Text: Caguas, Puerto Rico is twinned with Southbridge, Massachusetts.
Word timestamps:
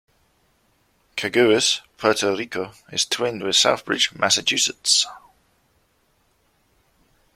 Caguas, 1.15 1.81
Puerto 1.99 2.35
Rico 2.35 2.71
is 2.91 3.05
twinned 3.05 3.43
with 3.43 3.55
Southbridge, 3.55 4.15
Massachusetts. 4.17 5.05